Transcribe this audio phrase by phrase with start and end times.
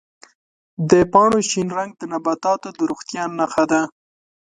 [0.89, 3.81] د پاڼو شین رنګ د نباتاتو د روغتیا نښه ده.